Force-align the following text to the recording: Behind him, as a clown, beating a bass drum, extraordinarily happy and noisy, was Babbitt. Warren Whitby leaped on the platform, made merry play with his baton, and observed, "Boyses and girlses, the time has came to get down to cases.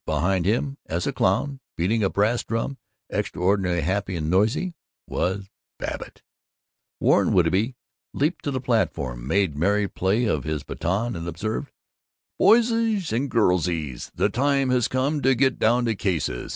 Behind 0.07 0.47
him, 0.47 0.79
as 0.87 1.05
a 1.05 1.13
clown, 1.13 1.59
beating 1.77 2.01
a 2.01 2.09
bass 2.09 2.43
drum, 2.43 2.79
extraordinarily 3.13 3.83
happy 3.83 4.15
and 4.15 4.31
noisy, 4.31 4.73
was 5.07 5.47
Babbitt. 5.77 6.23
Warren 6.99 7.33
Whitby 7.33 7.75
leaped 8.11 8.47
on 8.47 8.53
the 8.55 8.59
platform, 8.61 9.27
made 9.27 9.55
merry 9.55 9.87
play 9.87 10.25
with 10.25 10.43
his 10.43 10.63
baton, 10.63 11.15
and 11.15 11.27
observed, 11.27 11.71
"Boyses 12.39 13.13
and 13.13 13.29
girlses, 13.29 14.11
the 14.15 14.29
time 14.29 14.71
has 14.71 14.87
came 14.87 15.21
to 15.21 15.35
get 15.35 15.59
down 15.59 15.85
to 15.85 15.93
cases. 15.93 16.49